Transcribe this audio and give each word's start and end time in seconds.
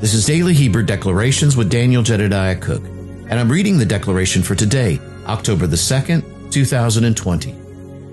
This 0.00 0.14
is 0.14 0.24
Daily 0.24 0.54
Hebrew 0.54 0.84
Declarations 0.84 1.56
with 1.56 1.70
Daniel 1.70 2.04
Jedediah 2.04 2.54
Cook, 2.54 2.84
and 2.84 3.32
I'm 3.32 3.50
reading 3.50 3.78
the 3.78 3.84
declaration 3.84 4.44
for 4.44 4.54
today, 4.54 5.00
October 5.26 5.66
the 5.66 5.74
2nd, 5.74 6.52
2020. 6.52 7.50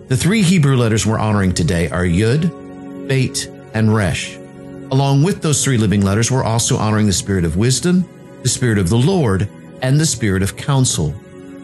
The 0.08 0.18
three 0.18 0.42
Hebrew 0.42 0.78
letters 0.78 1.06
we're 1.06 1.20
honoring 1.20 1.54
today 1.54 1.88
are 1.92 2.04
Yud, 2.04 3.08
Beit, 3.08 3.52
and 3.76 3.94
Resh. 3.94 4.36
Along 4.36 5.22
with 5.22 5.44
those 5.44 5.64
three 5.64 5.78
living 5.78 6.02
letters, 6.02 6.32
we're 6.32 6.44
also 6.44 6.76
honoring 6.76 7.06
the 7.06 7.14
Spirit 7.14 7.46
of 7.46 7.56
wisdom, 7.56 8.04
the 8.42 8.50
Spirit 8.50 8.80
of 8.80 8.90
the 8.90 8.98
Lord, 8.98 9.48
and 9.84 10.00
the 10.00 10.08
Spirit 10.08 10.42
of 10.42 10.58
counsel. 10.58 11.14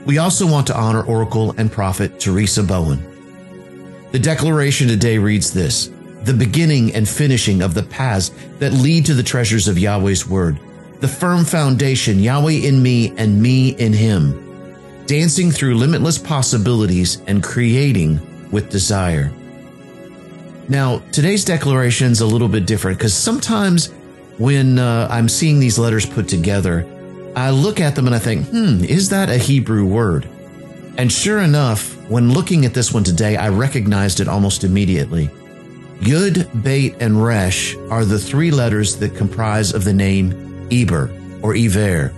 We 0.06 0.20
also 0.20 0.46
want 0.46 0.68
to 0.68 0.78
honor 0.80 1.02
Oracle 1.02 1.56
and 1.58 1.72
Prophet 1.72 2.20
Teresa 2.20 2.62
Bowen. 2.62 3.04
The 4.12 4.20
declaration 4.20 4.88
today 4.88 5.18
reads 5.18 5.52
this 5.52 5.90
the 6.24 6.34
beginning 6.34 6.94
and 6.94 7.08
finishing 7.08 7.62
of 7.62 7.74
the 7.74 7.84
paths 7.84 8.32
that 8.60 8.74
lead 8.74 9.06
to 9.06 9.14
the 9.14 9.24
treasures 9.24 9.68
of 9.68 9.80
Yahweh's 9.80 10.28
word, 10.28 10.60
the 11.00 11.08
firm 11.08 11.44
foundation, 11.44 12.20
Yahweh 12.20 12.52
in 12.52 12.82
me 12.82 13.14
and 13.18 13.42
me 13.42 13.70
in 13.70 13.94
him, 13.94 15.06
dancing 15.08 15.52
through 15.52 15.76
limitless 15.76 16.18
possibilities 16.18 17.22
and 17.28 17.44
creating 17.44 18.20
with 18.52 18.70
desire. 18.70 19.32
Now, 20.70 21.00
today's 21.12 21.44
declaration 21.44 22.12
is 22.12 22.22
a 22.22 22.26
little 22.26 22.48
bit 22.48 22.66
different 22.66 22.98
because 22.98 23.14
sometimes 23.14 23.92
when 24.38 24.80
uh, 24.80 25.08
I'm 25.10 25.28
seeing 25.28 25.60
these 25.60 25.78
letters 25.80 26.06
put 26.06 26.28
together, 26.28 26.88
I 27.36 27.50
look 27.50 27.80
at 27.80 27.96
them 27.96 28.08
and 28.08 28.16
I 28.16 28.20
think, 28.20 28.48
hmm, 28.48 28.84
is 28.84 29.10
that 29.10 29.30
a 29.30 29.38
Hebrew 29.38 29.86
word? 29.86 30.30
And 30.98 31.12
sure 31.12 31.40
enough, 31.40 31.98
when 32.10 32.32
looking 32.32 32.66
at 32.66 32.74
this 32.74 32.94
one 32.94 33.04
today, 33.04 33.38
I 33.38 33.50
recognized 33.50 34.20
it 34.20 34.28
almost 34.28 34.64
immediately. 34.64 35.30
Yud, 36.02 36.64
Beit, 36.64 36.96
and 37.00 37.24
Resh 37.24 37.76
are 37.92 38.04
the 38.04 38.18
three 38.18 38.50
letters 38.50 38.96
that 38.98 39.16
comprise 39.16 39.72
of 39.74 39.84
the 39.84 39.94
name 39.94 40.68
Eber 40.72 41.12
or 41.44 41.56
Iver. 41.56 42.12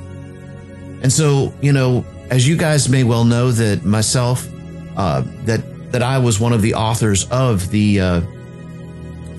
And 1.01 1.11
so, 1.11 1.53
you 1.61 1.73
know, 1.73 2.05
as 2.29 2.47
you 2.47 2.55
guys 2.55 2.87
may 2.87 3.03
well 3.03 3.25
know 3.25 3.51
that 3.51 3.83
myself, 3.83 4.47
uh, 4.95 5.23
that 5.43 5.91
that 5.91 6.01
I 6.01 6.17
was 6.17 6.39
one 6.39 6.53
of 6.53 6.61
the 6.61 6.73
authors 6.73 7.29
of 7.29 7.69
the 7.69 7.99
uh, 7.99 8.21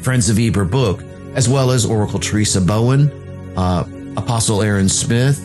Friends 0.02 0.28
of 0.28 0.38
Eber 0.38 0.66
book, 0.66 1.02
as 1.34 1.48
well 1.48 1.70
as 1.70 1.86
Oracle 1.86 2.20
Teresa 2.20 2.60
Bowen, 2.60 3.10
uh, 3.56 3.88
Apostle 4.18 4.62
Aaron 4.62 4.90
Smith, 4.90 5.40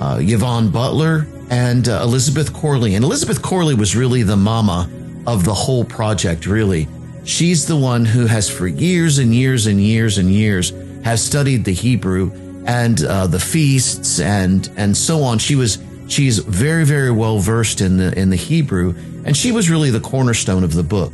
uh, 0.00 0.18
Yvonne 0.20 0.70
Butler, 0.70 1.26
and 1.50 1.88
uh, 1.88 2.00
Elizabeth 2.02 2.54
Corley. 2.54 2.94
And 2.94 3.04
Elizabeth 3.04 3.42
Corley 3.42 3.74
was 3.74 3.94
really 3.94 4.22
the 4.22 4.36
mama 4.36 4.90
of 5.26 5.44
the 5.44 5.54
whole 5.54 5.84
project, 5.84 6.46
really. 6.46 6.88
She's 7.24 7.66
the 7.66 7.76
one 7.76 8.04
who 8.04 8.26
has 8.26 8.50
for 8.50 8.66
years 8.66 9.18
and 9.18 9.34
years 9.34 9.66
and 9.66 9.80
years 9.80 10.18
and 10.18 10.30
years 10.30 10.72
has 11.04 11.22
studied 11.22 11.64
the 11.64 11.72
Hebrew 11.72 12.30
and 12.66 13.02
uh, 13.04 13.26
the 13.26 13.40
feasts 13.40 14.20
and 14.20 14.68
and 14.76 14.96
so 14.96 15.22
on. 15.22 15.38
She 15.38 15.56
was 15.56 15.78
she's 16.06 16.38
very 16.38 16.84
very 16.84 17.10
well 17.10 17.38
versed 17.38 17.80
in 17.80 17.96
the 17.96 18.18
in 18.18 18.30
the 18.30 18.36
Hebrew 18.36 18.94
and 19.24 19.36
she 19.36 19.52
was 19.52 19.70
really 19.70 19.90
the 19.90 20.00
cornerstone 20.00 20.64
of 20.64 20.74
the 20.74 20.82
book. 20.82 21.12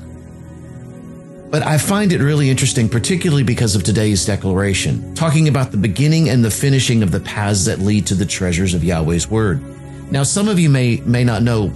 But 1.50 1.64
I 1.64 1.78
find 1.78 2.12
it 2.12 2.20
really 2.20 2.48
interesting, 2.48 2.88
particularly 2.88 3.42
because 3.42 3.74
of 3.74 3.82
today's 3.82 4.24
declaration, 4.24 5.14
talking 5.14 5.48
about 5.48 5.72
the 5.72 5.76
beginning 5.76 6.28
and 6.28 6.44
the 6.44 6.50
finishing 6.50 7.02
of 7.02 7.10
the 7.10 7.18
paths 7.20 7.64
that 7.64 7.80
lead 7.80 8.06
to 8.06 8.14
the 8.14 8.26
treasures 8.26 8.72
of 8.72 8.84
Yahweh's 8.84 9.28
word. 9.28 9.60
Now, 10.12 10.22
some 10.22 10.48
of 10.48 10.58
you 10.58 10.70
may 10.70 10.96
may 11.04 11.24
not 11.24 11.42
know 11.42 11.68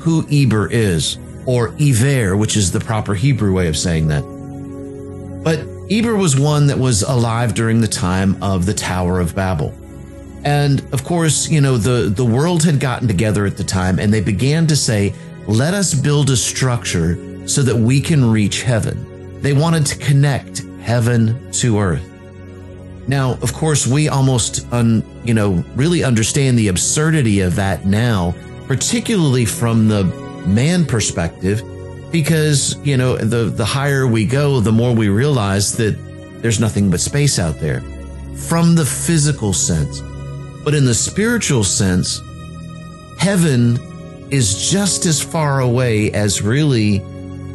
who 0.00 0.26
Eber 0.30 0.68
is 0.70 1.18
or 1.46 1.74
Iver, 1.80 2.36
which 2.36 2.56
is 2.56 2.72
the 2.72 2.80
proper 2.80 3.14
Hebrew 3.14 3.54
way 3.54 3.68
of 3.68 3.76
saying 3.76 4.08
that. 4.08 4.22
But 5.42 5.60
Eber 5.90 6.14
was 6.14 6.38
one 6.38 6.66
that 6.68 6.78
was 6.78 7.02
alive 7.02 7.54
during 7.54 7.80
the 7.80 7.88
time 7.88 8.40
of 8.42 8.66
the 8.66 8.74
Tower 8.74 9.18
of 9.18 9.34
Babel. 9.34 9.74
And 10.44 10.80
of 10.92 11.04
course, 11.04 11.50
you 11.50 11.60
know, 11.60 11.76
the, 11.76 12.08
the 12.08 12.24
world 12.24 12.62
had 12.62 12.78
gotten 12.78 13.08
together 13.08 13.44
at 13.44 13.56
the 13.56 13.64
time 13.64 13.98
and 13.98 14.12
they 14.12 14.20
began 14.20 14.66
to 14.68 14.76
say, 14.76 15.14
let 15.46 15.74
us 15.74 15.94
build 15.94 16.30
a 16.30 16.36
structure 16.36 17.48
so 17.48 17.62
that 17.62 17.76
we 17.76 18.00
can 18.00 18.30
reach 18.30 18.62
heaven. 18.62 19.40
They 19.40 19.52
wanted 19.52 19.86
to 19.86 19.98
connect 19.98 20.62
heaven 20.80 21.50
to 21.52 21.80
earth. 21.80 22.06
Now, 23.08 23.32
of 23.42 23.52
course, 23.52 23.86
we 23.86 24.08
almost, 24.08 24.70
un, 24.72 25.02
you 25.24 25.34
know, 25.34 25.64
really 25.74 26.04
understand 26.04 26.58
the 26.58 26.68
absurdity 26.68 27.40
of 27.40 27.56
that 27.56 27.84
now, 27.84 28.34
particularly 28.68 29.44
from 29.44 29.88
the 29.88 30.04
man 30.46 30.84
perspective 30.84 31.62
because, 32.10 32.76
you 32.84 32.96
know, 32.96 33.16
the, 33.16 33.44
the 33.44 33.64
higher 33.64 34.06
we 34.06 34.26
go, 34.26 34.60
the 34.60 34.72
more 34.72 34.94
we 34.94 35.08
realize 35.08 35.76
that 35.76 35.96
there's 36.42 36.60
nothing 36.60 36.90
but 36.90 37.00
space 37.00 37.38
out 37.38 37.58
there 37.60 37.80
from 38.36 38.74
the 38.74 38.84
physical 38.84 39.52
sense. 39.52 40.00
But 40.64 40.74
in 40.74 40.84
the 40.84 40.94
spiritual 40.94 41.64
sense, 41.64 42.20
heaven 43.18 43.78
is 44.30 44.70
just 44.70 45.06
as 45.06 45.22
far 45.22 45.60
away 45.60 46.10
as 46.12 46.42
really 46.42 47.00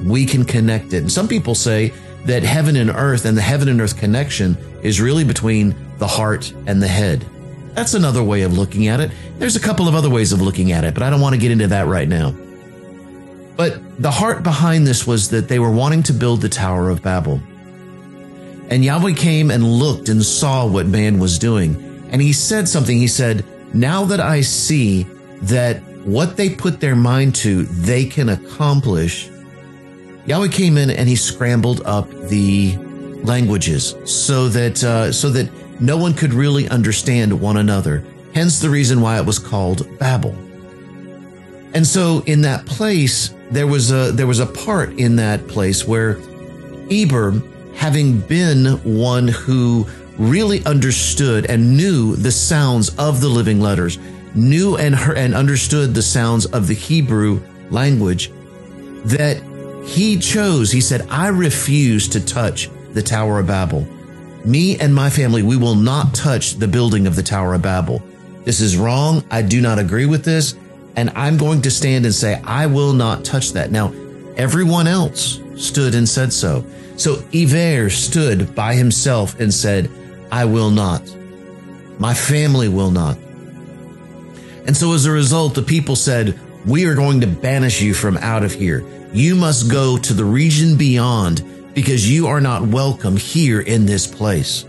we 0.06 0.26
can 0.26 0.46
connect 0.46 0.94
it. 0.94 0.98
And 0.98 1.12
some 1.12 1.28
people 1.28 1.56
say 1.56 1.94
that 2.26 2.44
heaven 2.44 2.76
and 2.76 2.90
earth 2.90 3.26
and 3.26 3.38
the 3.38 3.42
heaven 3.42 3.70
and 3.70 3.80
earth 3.82 3.98
connection 3.98 4.58
is 4.82 5.02
really 5.02 5.24
between 5.24 5.76
the 5.98 6.08
heart 6.08 6.52
and 6.68 6.82
the 6.82 6.88
head. 6.88 7.26
That's 7.74 7.94
another 7.94 8.24
way 8.24 8.42
of 8.42 8.58
looking 8.58 8.88
at 8.88 9.00
it. 9.00 9.12
There's 9.38 9.56
a 9.56 9.60
couple 9.60 9.88
of 9.88 9.96
other 9.96 10.10
ways 10.10 10.32
of 10.32 10.42
looking 10.42 10.72
at 10.72 10.84
it, 10.84 10.94
but 10.94 11.04
I 11.04 11.10
don't 11.10 11.22
want 11.22 11.36
to 11.36 11.42
get 11.42 11.52
into 11.52 11.68
that 11.68 11.88
right 11.88 12.08
now. 12.08 12.34
But 13.56 14.02
the 14.02 14.12
heart 14.12 14.44
behind 14.44 14.86
this 14.86 15.08
was 15.08 15.30
that 15.30 15.48
they 15.48 15.60
were 15.60 15.72
wanting 15.72 16.04
to 16.04 16.14
build 16.14 16.42
the 16.42 16.50
Tower 16.50 16.90
of 16.90 17.02
Babel. 17.02 17.40
And 18.70 18.84
Yahweh 18.84 19.14
came 19.14 19.52
and 19.52 19.64
looked 19.64 20.10
and 20.10 20.24
saw 20.24 20.66
what 20.66 20.88
man 20.88 21.20
was 21.20 21.40
doing. 21.40 21.76
And 22.10 22.22
he 22.22 22.34
said 22.34 22.68
something. 22.68 22.98
He 22.98 23.08
said, 23.08 23.46
Now 23.74 24.06
that 24.06 24.20
I 24.20 24.42
see 24.42 25.04
that 25.44 25.82
what 26.04 26.36
they 26.38 26.50
put 26.50 26.80
their 26.80 26.96
mind 26.96 27.36
to, 27.36 27.64
they 27.64 28.06
can 28.06 28.30
accomplish. 28.30 29.30
Yahweh 30.26 30.48
came 30.50 30.78
in 30.78 30.90
and 30.90 31.08
he 31.08 31.16
scrambled 31.16 31.82
up 31.86 32.10
the 32.10 32.76
languages 33.24 33.96
so 34.06 34.50
that, 34.50 34.84
uh, 34.84 35.12
so 35.12 35.30
that 35.30 35.50
no 35.80 35.98
one 35.98 36.14
could 36.14 36.34
really 36.34 36.68
understand 36.70 37.40
one 37.40 37.58
another. 37.58 38.04
Hence 38.34 38.60
the 38.60 38.70
reason 38.70 39.02
why 39.02 39.20
it 39.20 39.26
was 39.26 39.40
called 39.40 39.88
Babel. 40.00 40.36
And 41.74 41.86
so 41.86 42.24
in 42.26 42.42
that 42.42 42.66
place, 42.66 43.35
there 43.52 43.68
was 43.68 43.92
a 43.92 44.12
there 44.12 44.28
was 44.28 44.40
a 44.40 44.46
part 44.46 44.98
in 44.98 45.16
that 45.18 45.48
place 45.48 45.88
where 45.88 46.20
Eber, 46.90 47.42
having 47.76 48.20
been 48.20 48.66
one 48.84 49.28
who 49.28 49.88
really 50.18 50.66
understood 50.66 51.46
and 51.46 51.76
knew 51.76 52.16
the 52.16 52.32
sounds 52.32 52.90
of 52.98 53.22
the 53.22 53.30
living 53.30 53.60
letters, 53.60 53.98
knew 54.34 54.78
and 54.78 54.96
heard, 54.96 55.18
and 55.18 55.34
understood 55.34 55.94
the 55.94 56.02
sounds 56.02 56.46
of 56.48 56.68
the 56.68 56.74
Hebrew 56.74 57.42
language, 57.70 58.32
that 59.06 59.42
he 59.86 60.18
chose, 60.18 60.72
he 60.72 60.82
said, 60.82 61.08
I 61.10 61.28
refuse 61.28 62.08
to 62.10 62.26
touch 62.26 62.70
the 62.94 63.04
Tower 63.04 63.40
of 63.40 63.48
Babel. 63.48 63.88
Me 64.44 64.78
and 64.80 64.94
my 64.94 65.10
family, 65.10 65.44
we 65.44 65.58
will 65.58 65.76
not 65.76 66.14
touch 66.14 66.56
the 66.56 66.68
building 66.68 67.08
of 67.08 67.16
the 67.16 67.24
Tower 67.24 67.54
of 67.54 67.62
Babel. 67.62 68.02
This 68.44 68.62
is 68.62 68.78
wrong. 68.78 69.24
I 69.30 69.42
do 69.42 69.62
not 69.62 69.80
agree 69.80 70.06
with 70.06 70.24
this. 70.24 70.56
And 70.96 71.10
I'm 71.16 71.38
going 71.38 71.62
to 71.64 71.72
stand 71.72 72.06
and 72.06 72.14
say, 72.14 72.42
I 72.44 72.68
will 72.68 72.94
not 72.94 73.26
touch 73.26 73.54
that. 73.54 73.72
Now, 73.72 73.94
everyone 74.38 74.88
else 74.88 75.40
stood 75.58 75.96
and 75.96 76.08
said 76.08 76.32
so. 76.32 76.66
So 76.98 77.24
Iver 77.34 77.90
stood 77.90 78.56
by 78.56 78.76
himself 78.76 79.40
and 79.40 79.54
said, 79.54 79.90
I 80.32 80.46
will 80.46 80.72
not. 80.72 81.02
My 82.00 82.14
family 82.14 82.70
will 82.70 82.92
not. 82.92 83.18
And 84.66 84.76
so 84.76 84.94
as 84.94 85.06
a 85.06 85.12
result, 85.12 85.54
the 85.54 85.62
people 85.62 85.96
said, 85.96 86.40
we 86.66 86.86
are 86.86 86.96
going 86.96 87.22
to 87.22 87.28
banish 87.28 87.82
you 87.82 87.94
from 87.94 88.18
out 88.18 88.44
of 88.44 88.54
here. 88.54 88.84
You 89.14 89.36
must 89.36 89.70
go 89.70 89.98
to 89.98 90.14
the 90.14 90.26
region 90.26 90.78
beyond 90.78 91.74
because 91.74 92.10
you 92.10 92.28
are 92.28 92.42
not 92.42 92.64
welcome 92.64 93.18
here 93.18 93.62
in 93.62 93.86
this 93.86 94.08
place. 94.08 94.66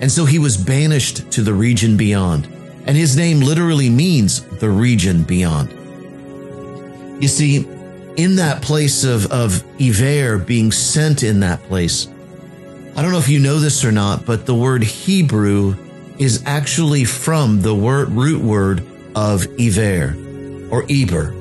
And 0.00 0.10
so 0.10 0.24
he 0.24 0.38
was 0.38 0.56
banished 0.56 1.30
to 1.32 1.42
the 1.42 1.54
region 1.54 1.96
beyond 1.96 2.52
and 2.88 2.96
his 2.96 3.18
name 3.18 3.40
literally 3.40 3.90
means 3.90 4.40
the 4.40 4.70
region 4.70 5.22
beyond. 5.22 5.70
You 7.22 7.28
see, 7.28 7.58
in 8.16 8.36
that 8.36 8.62
place 8.62 9.04
of, 9.04 9.30
of 9.30 9.62
Iver 9.80 10.38
being 10.38 10.72
sent 10.72 11.22
in 11.22 11.40
that 11.40 11.62
place, 11.64 12.08
I 12.96 13.02
don't 13.02 13.12
know 13.12 13.18
if 13.18 13.28
you 13.28 13.40
know 13.40 13.58
this 13.58 13.84
or 13.84 13.92
not, 13.92 14.24
but 14.24 14.46
the 14.46 14.54
word 14.54 14.82
Hebrew 14.82 15.76
is 16.18 16.42
actually 16.46 17.04
from 17.04 17.60
the 17.60 17.74
word, 17.74 18.08
root 18.08 18.42
word 18.42 18.82
of 19.14 19.46
Iver 19.60 20.16
or 20.70 20.84
Eber. 20.88 21.34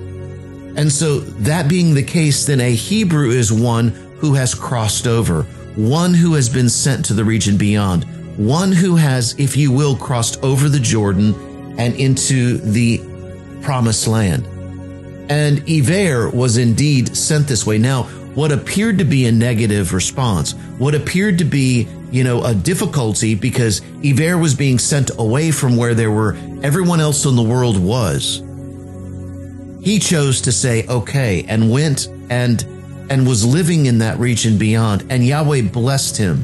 And 0.75 0.91
so 0.91 1.19
that 1.19 1.69
being 1.69 1.93
the 1.93 2.03
case, 2.03 2.45
then 2.45 2.59
a 2.59 2.75
Hebrew 2.75 3.29
is 3.29 3.53
one 3.53 3.87
who 4.19 4.33
has 4.33 4.53
crossed 4.53 5.07
over, 5.07 5.43
one 5.75 6.13
who 6.13 6.33
has 6.33 6.49
been 6.49 6.69
sent 6.69 7.05
to 7.05 7.13
the 7.13 7.23
region 7.23 7.57
beyond, 7.57 8.05
one 8.37 8.71
who 8.71 8.95
has, 8.95 9.35
if 9.37 9.57
you 9.57 9.71
will, 9.71 9.95
crossed 9.95 10.41
over 10.43 10.69
the 10.69 10.79
Jordan 10.79 11.33
and 11.77 11.95
into 11.95 12.57
the 12.57 13.01
promised 13.61 14.07
land. 14.07 14.45
And 15.29 15.69
Iver 15.69 16.29
was 16.29 16.57
indeed 16.57 17.17
sent 17.17 17.47
this 17.47 17.65
way. 17.65 17.77
Now, 17.77 18.03
what 18.33 18.51
appeared 18.51 18.99
to 18.99 19.03
be 19.03 19.25
a 19.25 19.31
negative 19.31 19.93
response, 19.93 20.53
what 20.77 20.95
appeared 20.95 21.39
to 21.39 21.45
be 21.45 21.87
you 22.11 22.23
know, 22.23 22.43
a 22.43 22.53
difficulty 22.55 23.35
because 23.35 23.81
Iver 24.03 24.37
was 24.37 24.55
being 24.55 24.79
sent 24.79 25.11
away 25.17 25.51
from 25.51 25.75
where 25.75 25.93
there 25.93 26.11
were 26.11 26.37
everyone 26.63 26.99
else 26.99 27.25
in 27.25 27.35
the 27.35 27.43
world 27.43 27.77
was. 27.77 28.43
He 29.83 29.99
chose 29.99 30.41
to 30.41 30.51
say, 30.51 30.85
okay, 30.87 31.45
and 31.47 31.69
went 31.69 32.07
and 32.29 32.63
and 33.09 33.25
was 33.25 33.45
living 33.45 33.85
in 33.85 33.99
that 33.99 34.19
region 34.19 34.57
beyond. 34.57 35.05
And 35.09 35.25
Yahweh 35.25 35.63
blessed 35.63 36.17
him. 36.17 36.43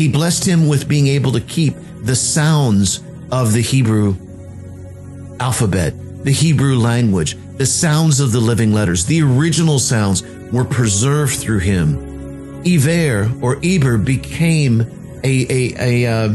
He 0.00 0.08
blessed 0.08 0.46
him 0.46 0.66
with 0.66 0.88
being 0.88 1.08
able 1.08 1.32
to 1.32 1.42
keep 1.42 1.74
the 2.00 2.16
sounds 2.16 3.02
of 3.30 3.52
the 3.52 3.60
Hebrew 3.60 4.16
alphabet, 5.38 5.92
the 6.24 6.32
Hebrew 6.32 6.78
language, 6.78 7.36
the 7.58 7.66
sounds 7.66 8.18
of 8.18 8.32
the 8.32 8.40
living 8.40 8.72
letters, 8.72 9.04
the 9.04 9.20
original 9.20 9.78
sounds 9.78 10.22
were 10.52 10.64
preserved 10.64 11.34
through 11.34 11.58
him. 11.58 12.62
Eber 12.64 13.30
or 13.42 13.58
Eber 13.62 13.98
became 13.98 15.20
a 15.22 15.46
a, 15.50 15.74
a 15.78 16.06
uh, 16.06 16.28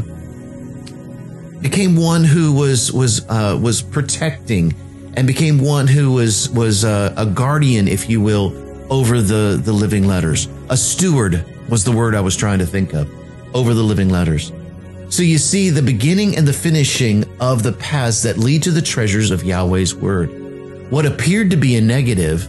became 1.59 1.95
one 1.95 2.23
who 2.23 2.53
was 2.53 2.91
was 2.91 3.27
uh, 3.29 3.57
was 3.59 3.81
protecting 3.81 4.75
and 5.17 5.25
became 5.25 5.57
one 5.57 5.87
who 5.87 6.11
was 6.11 6.51
was 6.51 6.85
uh, 6.85 7.15
a 7.17 7.25
guardian, 7.25 7.87
if 7.87 8.11
you 8.11 8.21
will, 8.21 8.53
over 8.93 9.23
the 9.23 9.59
the 9.59 9.73
living 9.73 10.05
letters. 10.05 10.47
A 10.69 10.77
steward 10.77 11.43
was 11.67 11.83
the 11.83 11.91
word 11.91 12.13
I 12.13 12.21
was 12.21 12.37
trying 12.37 12.59
to 12.59 12.67
think 12.67 12.93
of 12.93 13.24
over 13.55 13.73
the 13.73 13.81
living 13.81 14.09
letters. 14.09 14.51
So 15.09 15.23
you 15.23 15.37
see 15.37 15.69
the 15.69 15.81
beginning 15.81 16.35
and 16.35 16.47
the 16.47 16.53
finishing 16.53 17.23
of 17.39 17.63
the 17.63 17.71
paths 17.71 18.21
that 18.23 18.37
lead 18.37 18.61
to 18.63 18.71
the 18.71 18.81
treasures 18.81 19.31
of 19.31 19.43
Yahweh's 19.43 19.95
word. 19.95 20.91
What 20.91 21.05
appeared 21.05 21.49
to 21.51 21.57
be 21.57 21.77
a 21.77 21.81
negative 21.81 22.47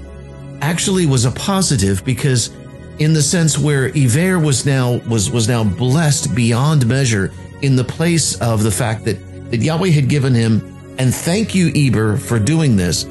actually 0.61 1.07
was 1.07 1.25
a 1.25 1.31
positive 1.31 2.05
because 2.05 2.51
in 2.99 3.13
the 3.13 3.23
sense 3.23 3.59
where 3.59 3.93
Eber 3.97 4.39
was 4.39 4.67
now 4.67 4.97
was 5.09 5.31
was 5.31 5.49
now 5.49 5.63
blessed 5.63 6.35
beyond 6.35 6.87
measure 6.87 7.31
in 7.63 7.77
the 7.77 7.85
place 7.85 8.41
of 8.41 8.63
the 8.63 8.71
fact 8.71 9.05
that 9.05 9.19
that 9.51 9.61
Yahweh 9.61 9.91
had 9.91 10.09
given 10.09 10.35
him 10.35 10.61
and 10.99 11.15
thank 11.15 11.55
you 11.55 11.71
Eber 11.75 12.17
for 12.17 12.39
doing 12.39 12.75
this 12.75 13.05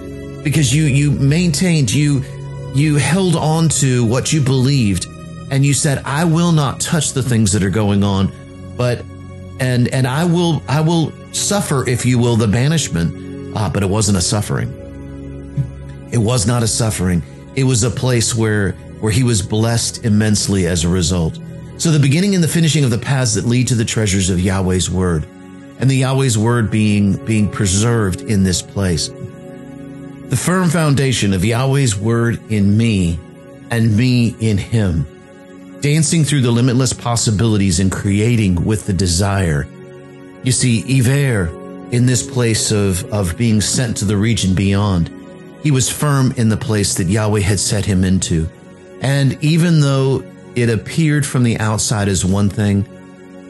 because 0.44 0.76
you 0.76 0.84
you 0.84 1.12
maintained 1.12 1.94
you 1.94 2.24
you 2.74 2.96
held 2.96 3.36
on 3.36 3.70
to 3.70 4.06
what 4.06 4.34
you 4.34 4.42
believed 4.42 5.06
and 5.52 5.66
you 5.66 5.74
said 5.74 6.02
I 6.06 6.26
will 6.26 6.52
not 6.52 6.80
touch 6.80 7.14
the 7.14 7.24
things 7.24 7.52
that 7.54 7.64
are 7.64 7.70
going 7.70 8.04
on 8.04 8.32
but 8.78 9.04
and 9.60 9.88
and 9.90 10.08
I 10.08 10.26
will 10.26 10.62
I 10.68 10.82
will 10.82 11.12
suffer 11.34 11.88
if 11.88 12.06
you 12.06 12.20
will 12.20 12.36
the 12.36 12.48
banishment 12.48 13.56
ah, 13.58 13.70
but 13.74 13.84
it 13.84 13.90
wasn't 13.90 14.18
a 14.18 14.22
suffering 14.22 14.70
it 16.12 16.18
was 16.18 16.46
not 16.46 16.64
a 16.64 16.68
suffering 16.68 17.22
it 17.56 17.64
was 17.64 17.84
a 17.84 17.90
place 17.90 18.36
where 18.36 18.76
where 19.00 19.12
he 19.12 19.24
was 19.24 19.42
blessed 19.42 20.04
immensely 20.04 20.66
as 20.66 20.84
a 20.84 20.90
result. 20.90 21.38
So 21.78 21.92
the 21.92 22.00
beginning 22.00 22.34
and 22.34 22.44
the 22.44 22.48
finishing 22.48 22.84
of 22.84 22.90
the 22.90 22.98
paths 22.98 23.36
that 23.36 23.46
lead 23.46 23.68
to 23.68 23.76
the 23.76 23.86
treasures 23.86 24.30
of 24.30 24.40
Yahweh's 24.40 24.90
word, 24.90 25.26
and 25.80 25.90
the 25.90 25.98
Yahweh's 25.98 26.38
word 26.38 26.72
being, 26.72 27.24
being 27.26 27.50
preserved 27.50 28.22
in 28.22 28.44
this 28.44 28.62
place. 28.62 29.10
The 29.10 30.36
firm 30.36 30.70
foundation 30.70 31.34
of 31.34 31.46
Yahweh's 31.46 31.96
word 31.96 32.40
in 32.52 32.78
me 32.78 33.20
and 33.70 33.96
me 33.96 34.36
in 34.40 34.58
him, 34.58 35.06
dancing 35.86 36.24
through 36.24 36.42
the 36.42 36.50
limitless 36.50 36.94
possibilities 36.94 37.80
and 37.80 37.92
creating 37.92 38.56
with 38.66 38.88
the 38.88 38.92
desire. 38.92 39.68
You 40.42 40.52
see, 40.52 40.84
Eber, 41.00 41.46
in 41.92 42.08
this 42.08 42.28
place 42.28 42.72
of, 42.72 43.06
of 43.14 43.38
being 43.38 43.62
sent 43.62 43.98
to 43.98 44.06
the 44.06 44.18
region 44.18 44.56
beyond, 44.56 45.12
he 45.62 45.70
was 45.70 45.88
firm 45.88 46.32
in 46.38 46.50
the 46.50 46.58
place 46.58 46.96
that 46.96 47.04
Yahweh 47.04 47.42
had 47.42 47.60
set 47.60 47.86
him 47.86 48.04
into. 48.04 48.50
And 49.00 49.38
even 49.44 49.80
though 49.80 50.24
it 50.56 50.72
appeared 50.72 51.24
from 51.24 51.44
the 51.44 51.60
outside 51.60 52.08
as 52.08 52.26
one 52.26 52.50
thing, 52.50 52.88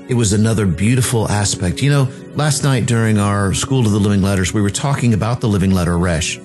it 0.10 0.16
was 0.16 0.34
another 0.34 0.66
beautiful 0.66 1.30
aspect. 1.30 1.82
You 1.82 1.90
know, 1.90 2.12
last 2.34 2.66
night 2.66 2.86
during 2.86 3.18
our 3.18 3.54
School 3.54 3.86
of 3.86 3.94
the 3.94 4.00
Living 4.00 4.22
Letters, 4.22 4.54
we 4.54 4.62
were 4.62 4.70
talking 4.70 5.14
about 5.14 5.40
the 5.40 5.48
living 5.48 5.72
letter 5.72 5.98
Resh. 5.98 6.38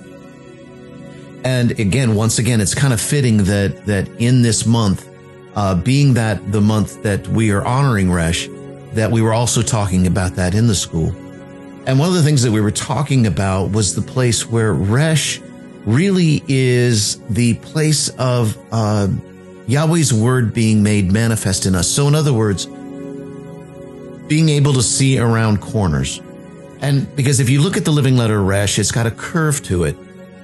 And 1.42 1.72
again, 1.80 2.14
once 2.14 2.38
again, 2.38 2.60
it's 2.60 2.76
kind 2.76 2.92
of 2.92 3.00
fitting 3.00 3.38
that, 3.38 3.86
that 3.86 4.06
in 4.20 4.42
this 4.42 4.64
month, 4.64 5.09
uh, 5.54 5.74
being 5.74 6.14
that 6.14 6.52
the 6.52 6.60
month 6.60 7.02
that 7.02 7.26
we 7.28 7.50
are 7.50 7.64
honoring 7.64 8.10
Resh, 8.10 8.48
that 8.92 9.10
we 9.10 9.22
were 9.22 9.32
also 9.32 9.62
talking 9.62 10.06
about 10.06 10.36
that 10.36 10.54
in 10.54 10.66
the 10.66 10.74
school. 10.74 11.08
And 11.86 11.98
one 11.98 12.08
of 12.08 12.14
the 12.14 12.22
things 12.22 12.42
that 12.42 12.52
we 12.52 12.60
were 12.60 12.70
talking 12.70 13.26
about 13.26 13.70
was 13.72 13.94
the 13.94 14.02
place 14.02 14.46
where 14.46 14.72
Resh 14.72 15.40
really 15.84 16.42
is 16.46 17.20
the 17.28 17.54
place 17.54 18.10
of 18.10 18.56
uh, 18.70 19.08
Yahweh's 19.66 20.12
word 20.12 20.52
being 20.52 20.82
made 20.82 21.10
manifest 21.10 21.66
in 21.66 21.74
us. 21.74 21.88
So, 21.88 22.06
in 22.06 22.14
other 22.14 22.32
words, 22.32 22.66
being 24.26 24.48
able 24.50 24.72
to 24.74 24.82
see 24.82 25.18
around 25.18 25.60
corners. 25.60 26.20
And 26.80 27.14
because 27.16 27.40
if 27.40 27.50
you 27.50 27.60
look 27.60 27.76
at 27.76 27.84
the 27.84 27.90
living 27.90 28.16
letter 28.16 28.42
Resh, 28.42 28.78
it's 28.78 28.92
got 28.92 29.06
a 29.06 29.10
curve 29.10 29.62
to 29.64 29.84
it. 29.84 29.96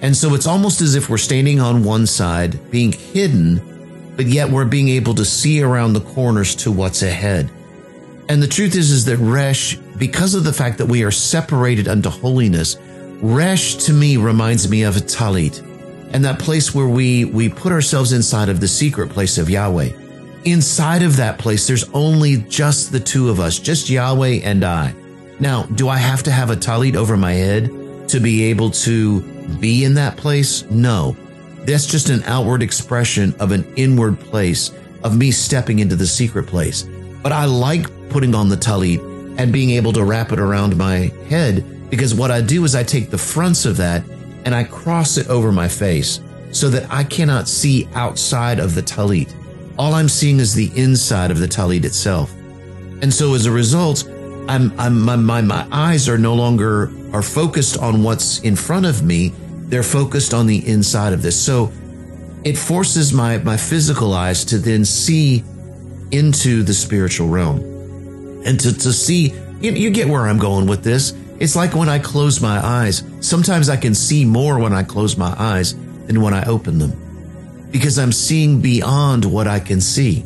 And 0.02 0.16
so 0.16 0.34
it's 0.34 0.46
almost 0.46 0.80
as 0.80 0.94
if 0.94 1.08
we're 1.08 1.18
standing 1.18 1.60
on 1.60 1.82
one 1.82 2.06
side, 2.06 2.70
being 2.70 2.92
hidden, 2.92 3.75
but 4.16 4.26
yet 4.26 4.50
we're 4.50 4.64
being 4.64 4.88
able 4.88 5.14
to 5.14 5.24
see 5.24 5.62
around 5.62 5.92
the 5.92 6.00
corners 6.00 6.54
to 6.56 6.72
what's 6.72 7.02
ahead. 7.02 7.50
And 8.28 8.42
the 8.42 8.48
truth 8.48 8.74
is, 8.74 8.90
is 8.90 9.04
that 9.04 9.18
Resh, 9.18 9.76
because 9.76 10.34
of 10.34 10.44
the 10.44 10.52
fact 10.52 10.78
that 10.78 10.86
we 10.86 11.04
are 11.04 11.10
separated 11.10 11.86
unto 11.86 12.08
holiness, 12.08 12.76
Resh 13.20 13.76
to 13.86 13.92
me 13.92 14.16
reminds 14.16 14.68
me 14.68 14.82
of 14.82 14.96
a 14.96 15.00
talit 15.00 15.62
and 16.12 16.24
that 16.24 16.38
place 16.38 16.74
where 16.74 16.88
we, 16.88 17.24
we 17.24 17.48
put 17.48 17.72
ourselves 17.72 18.12
inside 18.12 18.48
of 18.48 18.60
the 18.60 18.68
secret 18.68 19.10
place 19.10 19.38
of 19.38 19.50
Yahweh. 19.50 19.90
Inside 20.44 21.02
of 21.02 21.16
that 21.16 21.38
place, 21.38 21.66
there's 21.66 21.88
only 21.90 22.36
just 22.36 22.92
the 22.92 23.00
two 23.00 23.28
of 23.28 23.40
us, 23.40 23.58
just 23.58 23.90
Yahweh 23.90 24.40
and 24.42 24.64
I. 24.64 24.94
Now, 25.40 25.64
do 25.64 25.88
I 25.88 25.96
have 25.96 26.22
to 26.24 26.30
have 26.30 26.50
a 26.50 26.56
talit 26.56 26.94
over 26.94 27.16
my 27.16 27.32
head 27.32 28.08
to 28.08 28.20
be 28.20 28.44
able 28.44 28.70
to 28.70 29.20
be 29.58 29.84
in 29.84 29.94
that 29.94 30.16
place? 30.16 30.62
No. 30.70 31.16
That's 31.66 31.86
just 31.86 32.10
an 32.10 32.22
outward 32.24 32.62
expression 32.62 33.34
of 33.40 33.50
an 33.50 33.64
inward 33.74 34.20
place 34.20 34.70
of 35.02 35.16
me 35.16 35.32
stepping 35.32 35.80
into 35.80 35.96
the 35.96 36.06
secret 36.06 36.46
place. 36.46 36.84
But 37.22 37.32
I 37.32 37.44
like 37.44 38.08
putting 38.08 38.34
on 38.34 38.48
the 38.48 38.56
talit 38.56 39.00
and 39.38 39.52
being 39.52 39.70
able 39.70 39.92
to 39.94 40.04
wrap 40.04 40.30
it 40.30 40.38
around 40.38 40.76
my 40.76 41.10
head 41.28 41.90
because 41.90 42.14
what 42.14 42.30
I 42.30 42.40
do 42.40 42.64
is 42.64 42.74
I 42.76 42.84
take 42.84 43.10
the 43.10 43.18
fronts 43.18 43.64
of 43.64 43.76
that 43.78 44.04
and 44.44 44.54
I 44.54 44.62
cross 44.62 45.16
it 45.16 45.28
over 45.28 45.50
my 45.50 45.66
face 45.66 46.20
so 46.52 46.68
that 46.68 46.90
I 46.90 47.02
cannot 47.02 47.48
see 47.48 47.88
outside 47.94 48.60
of 48.60 48.76
the 48.76 48.82
talit. 48.82 49.34
All 49.76 49.92
I'm 49.92 50.08
seeing 50.08 50.38
is 50.38 50.54
the 50.54 50.70
inside 50.76 51.32
of 51.32 51.38
the 51.38 51.48
talit 51.48 51.84
itself. 51.84 52.32
And 53.02 53.12
so 53.12 53.34
as 53.34 53.46
a 53.46 53.50
result, 53.50 54.04
I'm, 54.48 54.72
I'm 54.78 55.00
my, 55.00 55.16
my, 55.16 55.40
my 55.40 55.66
eyes 55.72 56.08
are 56.08 56.16
no 56.16 56.34
longer 56.34 56.92
are 57.12 57.22
focused 57.22 57.78
on 57.78 58.04
what's 58.04 58.38
in 58.40 58.54
front 58.54 58.86
of 58.86 59.02
me. 59.02 59.32
They're 59.66 59.82
focused 59.82 60.32
on 60.32 60.46
the 60.46 60.66
inside 60.66 61.12
of 61.12 61.22
this. 61.22 61.40
So 61.40 61.72
it 62.44 62.56
forces 62.56 63.12
my, 63.12 63.38
my 63.38 63.56
physical 63.56 64.14
eyes 64.14 64.44
to 64.46 64.58
then 64.58 64.84
see 64.84 65.44
into 66.12 66.62
the 66.62 66.74
spiritual 66.74 67.28
realm 67.28 67.58
and 68.44 68.60
to, 68.60 68.72
to 68.72 68.92
see, 68.92 69.34
you, 69.60 69.72
you 69.72 69.90
get 69.90 70.08
where 70.08 70.26
I'm 70.26 70.38
going 70.38 70.66
with 70.66 70.84
this. 70.84 71.12
It's 71.40 71.56
like 71.56 71.74
when 71.74 71.88
I 71.88 71.98
close 71.98 72.40
my 72.40 72.64
eyes. 72.64 73.02
Sometimes 73.20 73.68
I 73.68 73.76
can 73.76 73.94
see 73.94 74.24
more 74.24 74.58
when 74.58 74.72
I 74.72 74.84
close 74.84 75.16
my 75.16 75.34
eyes 75.38 75.74
than 76.06 76.22
when 76.22 76.32
I 76.32 76.44
open 76.44 76.78
them 76.78 77.68
because 77.70 77.98
I'm 77.98 78.12
seeing 78.12 78.60
beyond 78.60 79.24
what 79.24 79.46
I 79.46 79.60
can 79.60 79.80
see. 79.80 80.24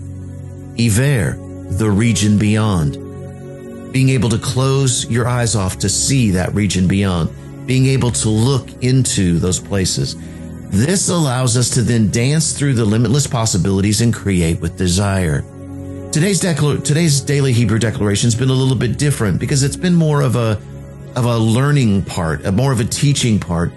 Eber, 0.78 1.32
the 1.70 1.90
region 1.90 2.38
beyond. 2.38 3.92
Being 3.92 4.10
able 4.10 4.28
to 4.28 4.38
close 4.38 5.10
your 5.10 5.26
eyes 5.26 5.56
off 5.56 5.78
to 5.80 5.88
see 5.88 6.32
that 6.32 6.54
region 6.54 6.86
beyond. 6.86 7.30
Being 7.66 7.86
able 7.86 8.10
to 8.10 8.28
look 8.28 8.68
into 8.82 9.38
those 9.38 9.60
places. 9.60 10.16
This 10.70 11.08
allows 11.08 11.56
us 11.56 11.70
to 11.70 11.82
then 11.82 12.10
dance 12.10 12.56
through 12.56 12.74
the 12.74 12.84
limitless 12.84 13.26
possibilities 13.26 14.00
and 14.00 14.14
create 14.14 14.60
with 14.60 14.76
desire. 14.76 15.42
Today's, 16.12 16.40
decla- 16.40 16.82
today's 16.84 17.20
daily 17.20 17.52
Hebrew 17.52 17.78
declaration 17.78 18.26
has 18.26 18.34
been 18.34 18.50
a 18.50 18.54
little 18.54 18.76
bit 18.76 18.98
different 18.98 19.38
because 19.38 19.62
it's 19.62 19.76
been 19.76 19.94
more 19.94 20.22
of 20.22 20.36
a 20.36 20.60
of 21.16 21.24
a 21.24 21.36
learning 21.36 22.02
part, 22.04 22.44
a 22.46 22.52
more 22.52 22.72
of 22.72 22.80
a 22.80 22.84
teaching 22.84 23.38
part, 23.38 23.72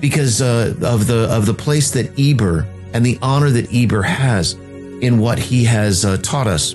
because 0.00 0.40
uh, 0.40 0.74
of 0.82 1.06
the 1.06 1.28
of 1.30 1.46
the 1.46 1.54
place 1.54 1.90
that 1.90 2.18
Eber 2.18 2.66
and 2.92 3.04
the 3.04 3.18
honor 3.20 3.50
that 3.50 3.72
Eber 3.74 4.02
has 4.02 4.54
in 4.54 5.18
what 5.18 5.38
he 5.38 5.64
has 5.64 6.04
uh, 6.04 6.16
taught 6.18 6.46
us. 6.46 6.74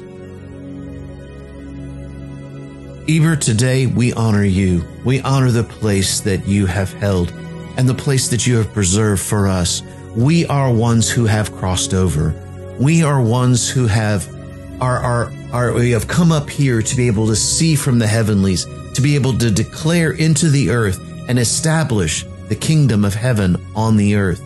Eber, 3.05 3.36
today 3.36 3.86
we 3.86 4.13
honor 4.13 4.45
you. 4.45 4.86
We 5.03 5.19
honor 5.22 5.51
the 5.51 5.65
place 5.65 6.22
that 6.22 6.48
you 6.48 6.65
have 6.67 6.93
held 6.93 7.31
and 7.75 7.88
the 7.88 7.93
place 7.93 8.29
that 8.29 8.48
you 8.48 8.55
have 8.55 8.72
preserved 8.72 9.22
for 9.22 9.45
us. 9.45 9.81
We 10.15 10.45
are 10.45 10.74
ones 10.74 11.10
who 11.10 11.25
have 11.25 11.53
crossed 11.53 11.93
over. 11.93 12.33
We 12.79 13.03
are 13.03 13.22
ones 13.22 13.69
who 13.69 13.88
have 13.88 14.33
are, 14.81 15.00
are, 15.00 15.33
are, 15.51 15.74
we 15.74 15.91
have 15.91 16.07
come 16.07 16.31
up 16.31 16.50
here 16.50 16.81
to 16.81 16.95
be 16.95 17.07
able 17.07 17.27
to 17.27 17.36
see 17.36 17.75
from 17.75 18.00
the 18.00 18.07
heavenlies 18.07 18.65
to 18.93 19.01
be 19.01 19.15
able 19.15 19.38
to 19.38 19.51
declare 19.51 20.12
into 20.12 20.50
the 20.50 20.69
earth 20.69 21.00
and 21.27 21.38
establish 21.38 22.24
the 22.48 22.55
kingdom 22.55 23.03
of 23.03 23.13
heaven 23.13 23.57
on 23.75 23.98
the 23.98 24.15
earth. 24.15 24.41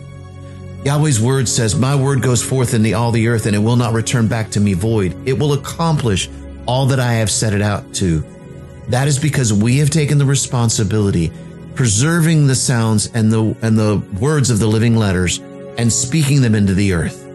Yahweh's 0.84 1.20
word 1.20 1.48
says, 1.48 1.76
My 1.76 1.94
word 1.94 2.22
goes 2.22 2.42
forth 2.42 2.74
in 2.74 2.82
the, 2.82 2.94
all 2.94 3.12
the 3.12 3.28
earth 3.28 3.46
and 3.46 3.54
it 3.54 3.60
will 3.60 3.76
not 3.76 3.94
return 3.94 4.26
back 4.26 4.50
to 4.50 4.60
me 4.60 4.72
void. 4.72 5.16
It 5.28 5.38
will 5.38 5.52
accomplish 5.52 6.28
all 6.66 6.86
that 6.86 6.98
I 6.98 7.14
have 7.14 7.30
set 7.30 7.52
it 7.52 7.62
out 7.62 7.94
to. 7.94 8.24
That 8.88 9.08
is 9.08 9.18
because 9.18 9.52
we 9.52 9.78
have 9.78 9.90
taken 9.90 10.18
the 10.18 10.24
responsibility 10.24 11.32
preserving 11.74 12.48
the 12.48 12.54
sounds 12.56 13.08
and 13.14 13.30
the 13.30 13.56
and 13.62 13.78
the 13.78 14.02
words 14.20 14.50
of 14.50 14.58
the 14.58 14.66
living 14.66 14.96
letters 14.96 15.38
and 15.78 15.92
speaking 15.92 16.42
them 16.42 16.54
into 16.54 16.74
the 16.74 16.92
earth. 16.92 17.27